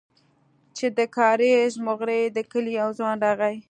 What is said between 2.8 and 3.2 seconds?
يو ځوان